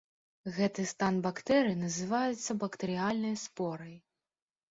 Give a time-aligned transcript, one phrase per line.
[0.53, 3.95] Гэты стан бактэрый называецца бактэрыяльнай спорай.